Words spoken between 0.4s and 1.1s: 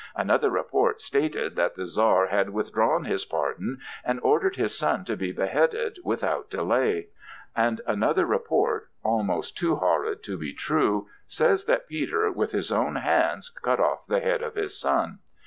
report